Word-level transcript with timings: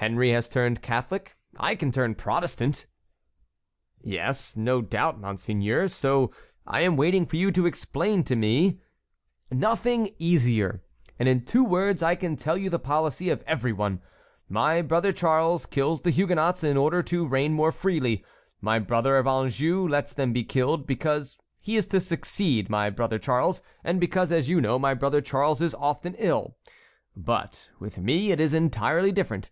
Henry 0.00 0.30
has 0.30 0.48
turned 0.48 0.80
Catholic; 0.80 1.36
I 1.56 1.74
can 1.74 1.90
turn 1.90 2.14
Protestant." 2.14 2.86
"Yes, 4.00 4.56
no 4.56 4.80
doubt, 4.80 5.18
monseigneur; 5.20 5.88
so 5.88 6.30
I 6.64 6.82
am 6.82 6.96
waiting 6.96 7.26
for 7.26 7.34
you 7.34 7.50
to 7.50 7.66
explain 7.66 8.22
to 8.22 8.36
me"— 8.36 8.80
"Nothing 9.50 10.06
is 10.06 10.14
easier; 10.20 10.84
and 11.18 11.28
in 11.28 11.44
two 11.44 11.64
words 11.64 12.00
I 12.00 12.14
can 12.14 12.36
tell 12.36 12.56
you 12.56 12.70
the 12.70 12.78
policy 12.78 13.28
of 13.28 13.42
every 13.44 13.72
one. 13.72 14.00
My 14.48 14.82
brother 14.82 15.12
Charles 15.12 15.66
kills 15.66 16.02
the 16.02 16.10
Huguenots 16.10 16.62
in 16.62 16.76
order 16.76 17.02
to 17.02 17.26
reign 17.26 17.52
more 17.52 17.72
freely. 17.72 18.24
My 18.60 18.78
brother 18.78 19.16
of 19.16 19.26
Anjou 19.26 19.88
lets 19.88 20.12
them 20.14 20.32
be 20.32 20.44
killed 20.44 20.86
because 20.86 21.36
he 21.60 21.74
is 21.76 21.88
to 21.88 21.98
succeed 21.98 22.70
my 22.70 22.88
brother 22.88 23.18
Charles, 23.18 23.62
and 23.82 23.98
because, 23.98 24.30
as 24.30 24.48
you 24.48 24.60
know, 24.60 24.78
my 24.78 24.94
brother 24.94 25.20
Charles 25.20 25.60
is 25.60 25.74
often 25.74 26.14
ill. 26.18 26.56
But 27.16 27.68
with 27.80 27.98
me 27.98 28.30
it 28.30 28.38
is 28.38 28.54
entirely 28.54 29.10
different. 29.10 29.50